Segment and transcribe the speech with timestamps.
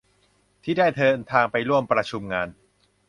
[0.63, 2.47] ที่ได้เดินทางไปร่วมประชุมงาน